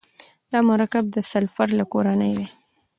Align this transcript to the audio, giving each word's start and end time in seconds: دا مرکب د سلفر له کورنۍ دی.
دا 0.51 0.59
مرکب 0.69 1.05
د 1.11 1.17
سلفر 1.31 1.67
له 1.79 1.85
کورنۍ 1.93 2.31
دی. 2.39 2.47